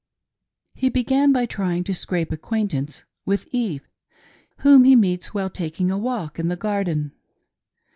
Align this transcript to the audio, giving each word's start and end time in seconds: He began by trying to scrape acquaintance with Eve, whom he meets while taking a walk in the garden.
He 0.73 0.89
began 0.89 1.31
by 1.31 1.45
trying 1.45 1.83
to 1.83 1.93
scrape 1.93 2.31
acquaintance 2.31 3.03
with 3.23 3.45
Eve, 3.51 3.87
whom 4.61 4.83
he 4.83 4.95
meets 4.95 5.35
while 5.35 5.51
taking 5.51 5.91
a 5.91 5.97
walk 5.99 6.39
in 6.39 6.47
the 6.47 6.55
garden. 6.55 7.11